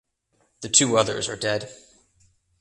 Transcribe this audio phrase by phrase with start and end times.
[0.61, 1.71] The two others are dead.